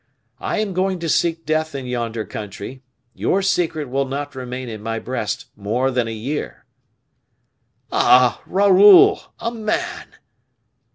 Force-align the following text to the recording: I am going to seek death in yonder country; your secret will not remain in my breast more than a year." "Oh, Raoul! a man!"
I 0.39 0.57
am 0.57 0.73
going 0.73 0.97
to 0.97 1.07
seek 1.07 1.45
death 1.45 1.75
in 1.75 1.85
yonder 1.85 2.25
country; 2.25 2.81
your 3.13 3.43
secret 3.43 3.87
will 3.87 4.07
not 4.07 4.33
remain 4.33 4.67
in 4.67 4.81
my 4.81 4.97
breast 4.97 5.45
more 5.55 5.91
than 5.91 6.07
a 6.07 6.11
year." 6.11 6.65
"Oh, 7.91 8.41
Raoul! 8.47 9.19
a 9.37 9.51
man!" 9.51 10.07